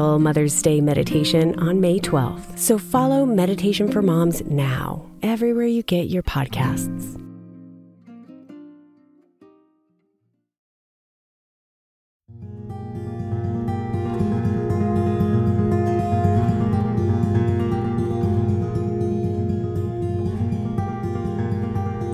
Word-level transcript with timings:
Mother's 0.00 0.62
Day 0.62 0.80
meditation 0.80 1.58
on 1.58 1.80
May 1.80 2.00
12th. 2.00 2.58
So 2.58 2.78
follow 2.78 3.26
Meditation 3.26 3.90
for 3.90 4.02
Moms 4.02 4.42
now, 4.44 5.10
everywhere 5.22 5.66
you 5.66 5.82
get 5.82 6.08
your 6.08 6.22
podcasts. 6.22 7.16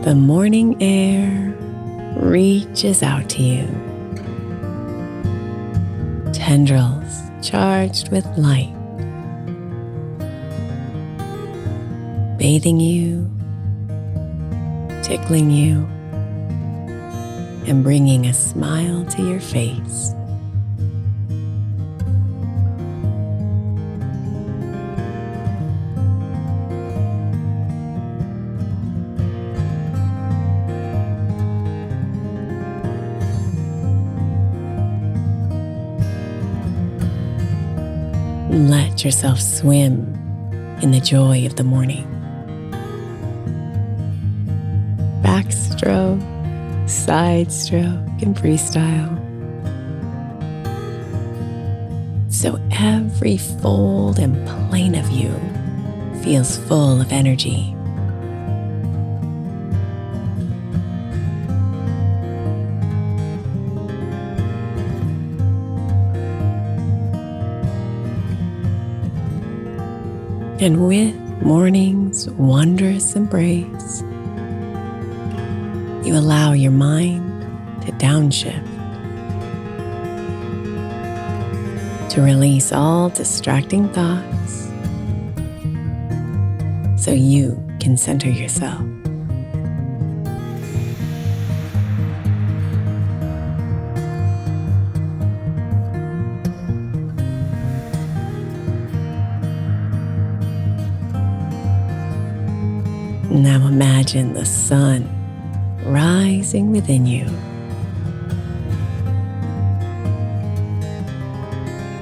The 0.05 0.15
morning 0.15 0.81
air 0.81 1.53
reaches 2.17 3.03
out 3.03 3.29
to 3.31 3.43
you. 3.43 3.67
Tendrils 6.33 7.26
charged 7.47 8.11
with 8.11 8.27
light, 8.37 8.75
bathing 12.39 12.81
you, 12.81 13.31
tickling 15.05 15.49
you, 15.53 15.87
and 17.69 17.85
bringing 17.85 18.27
a 18.27 18.35
smile 18.35 19.05
to 19.05 19.23
your 19.23 19.39
face. 19.39 20.16
Yourself 39.07 39.41
swim 39.41 40.13
in 40.83 40.91
the 40.91 40.99
joy 40.99 41.47
of 41.47 41.55
the 41.55 41.63
morning. 41.63 42.05
Backstroke, 45.23 46.21
side 46.91 47.53
stroke, 47.53 48.21
and 48.21 48.37
freestyle. 48.37 49.15
So 52.33 52.61
every 52.73 53.37
fold 53.37 54.19
and 54.19 54.35
plane 54.69 54.97
of 54.97 55.09
you 55.11 55.33
feels 56.25 56.57
full 56.57 57.01
of 57.01 57.13
energy. 57.13 57.76
And 70.59 70.89
with 70.89 71.15
morning's 71.43 72.31
wondrous 72.31 73.15
embrace, 73.15 74.01
you 76.03 76.17
allow 76.17 76.55
your 76.55 76.73
mind 76.73 77.43
to 77.85 77.93
downshift, 77.93 78.65
to 82.09 82.23
release 82.23 82.73
all 82.73 83.11
distracting 83.11 83.91
thoughts 83.91 84.71
so 86.97 87.11
you 87.11 87.63
can 87.79 87.99
center 87.99 88.31
yourself. 88.31 88.96
Now 103.31 103.67
imagine 103.67 104.35
the 104.35 104.47
sun 104.47 105.09
rising 105.85 106.71
within 106.71 107.07
you. 107.07 107.27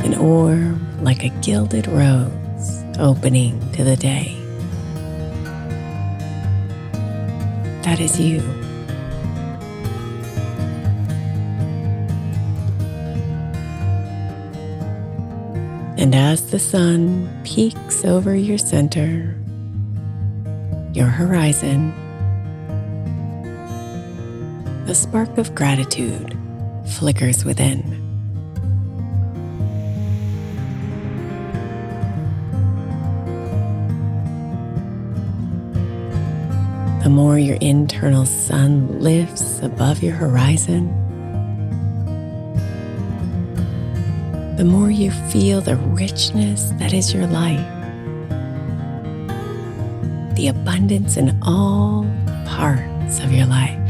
An 0.05 0.15
orb 0.17 0.79
like 1.01 1.25
a 1.25 1.31
gilded 1.41 1.87
rose 1.89 2.84
opening 2.99 3.59
to 3.73 3.84
the 3.84 3.97
day. 3.97 4.37
That 7.83 8.01
is 8.01 8.21
you. 8.21 8.41
And 15.97 16.15
as 16.15 16.51
the 16.51 16.59
sun 16.59 17.31
peeks 17.45 18.05
over 18.05 18.34
your 18.34 18.59
center, 18.59 19.37
your 20.94 21.09
horizon, 21.09 21.93
The 24.87 24.94
spark 24.94 25.38
of 25.38 25.55
gratitude 25.55 26.38
flickers 26.87 27.44
within. 27.44 27.82
The 37.03 37.09
more 37.09 37.39
your 37.39 37.57
internal 37.63 38.27
sun 38.27 39.01
lifts 39.01 39.60
above 39.63 40.03
your 40.03 40.15
horizon, 40.15 40.89
the 44.59 44.65
more 44.65 44.91
you 44.91 45.10
feel 45.10 45.63
the 45.63 45.77
richness 45.77 46.71
that 46.78 46.92
is 46.92 47.13
your 47.13 47.27
life 47.27 47.84
the 50.45 50.51
abundance 50.51 51.17
in 51.17 51.35
all 51.43 52.05
parts 52.45 53.19
of 53.21 53.33
your 53.33 53.47
life. 53.47 53.84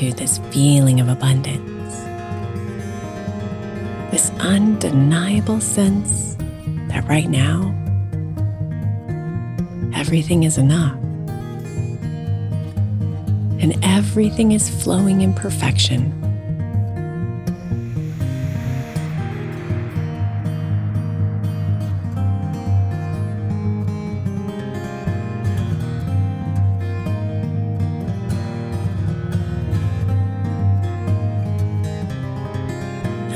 Into 0.00 0.16
this 0.16 0.38
feeling 0.50 1.00
of 1.00 1.08
abundance, 1.08 1.94
this 4.10 4.30
undeniable 4.40 5.60
sense 5.60 6.36
that 6.88 7.06
right 7.06 7.28
now, 7.28 7.74
everything 9.94 10.44
is 10.44 10.56
enough 10.58 10.96
and 13.60 13.76
everything 13.82 14.52
is 14.52 14.70
flowing 14.82 15.20
in 15.20 15.34
perfection. 15.34 16.19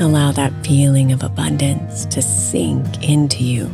Allow 0.05 0.33
that 0.33 0.53
feeling 0.63 1.11
of 1.11 1.23
abundance 1.23 2.05
to 2.05 2.21
sink 2.21 3.09
into 3.09 3.43
you, 3.43 3.73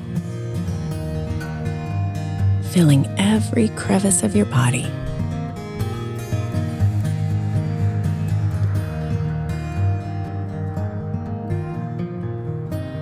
filling 2.72 3.06
every 3.20 3.68
crevice 3.76 4.24
of 4.24 4.34
your 4.34 4.46
body. 4.46 4.88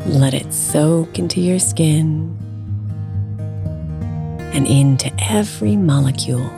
Let 0.08 0.34
it 0.34 0.52
soak 0.52 1.20
into 1.20 1.40
your 1.40 1.60
skin 1.60 2.36
and 4.54 4.66
into 4.66 5.12
every 5.20 5.76
molecule, 5.76 6.52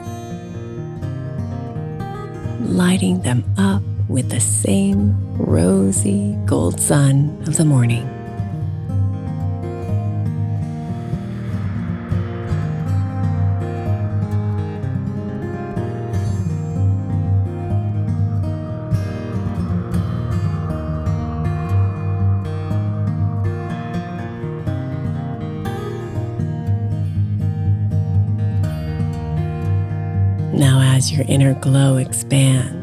lighting 2.62 3.20
them 3.20 3.44
up 3.58 3.82
with 4.12 4.28
the 4.28 4.40
same 4.40 5.16
rosy 5.38 6.36
gold 6.44 6.78
sun 6.78 7.42
of 7.46 7.56
the 7.56 7.64
morning. 7.64 8.06
Now, 30.52 30.82
as 30.94 31.10
your 31.10 31.24
inner 31.28 31.54
glow 31.54 31.96
expands, 31.96 32.81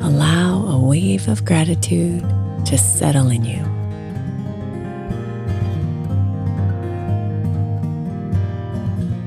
allow 0.00 0.66
a 0.66 0.78
wave 0.78 1.28
of 1.28 1.44
gratitude 1.44 2.22
to 2.66 2.76
settle 2.78 3.30
in 3.30 3.44
you. 3.44 3.62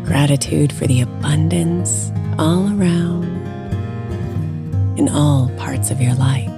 Gratitude 0.06 0.72
for 0.72 0.88
the 0.88 1.02
abundance 1.02 2.12
all 2.38 2.68
around 2.80 3.26
in 4.98 5.10
all 5.10 5.50
parts 5.58 5.92
of 5.92 6.00
your 6.02 6.14
life. 6.16 6.53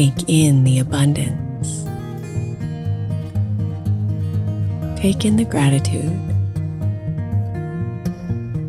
Take 0.00 0.28
in 0.28 0.64
the 0.64 0.78
abundance. 0.78 1.84
Take 4.98 5.26
in 5.26 5.36
the 5.36 5.44
gratitude 5.44 6.18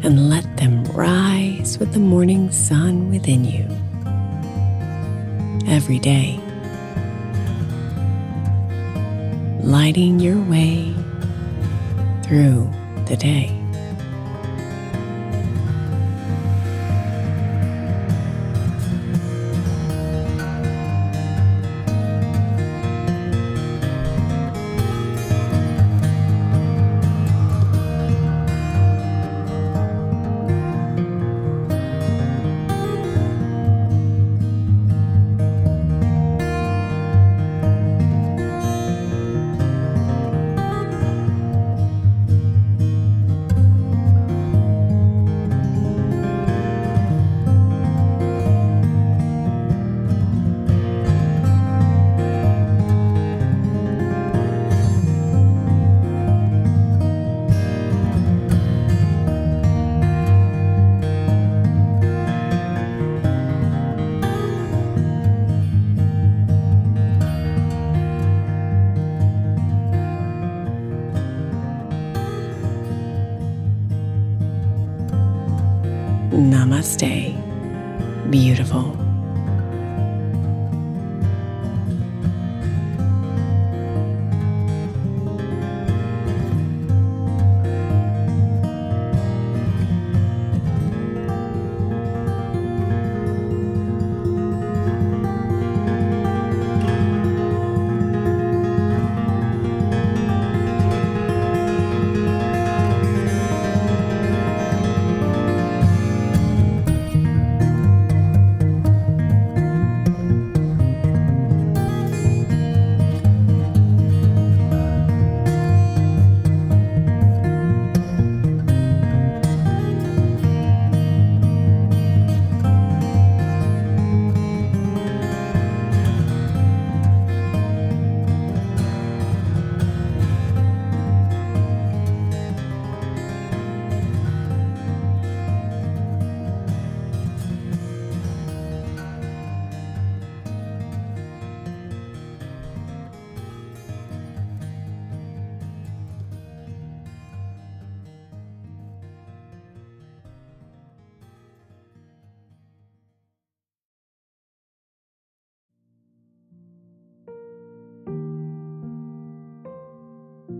and 0.03 0.29
let 0.29 0.57
them 0.57 0.83
rise 0.91 1.77
with 1.79 1.93
the 1.93 1.99
morning 1.99 2.51
sun 2.51 3.09
within 3.09 3.45
you 3.45 3.65
every 5.71 5.99
day, 5.99 6.37
lighting 9.61 10.19
your 10.19 10.41
way 10.49 10.93
through 12.23 12.69
the 13.05 13.15
day. 13.15 13.60